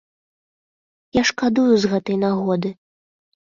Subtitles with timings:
[1.19, 2.69] Я шкадую з гэтай нагоды.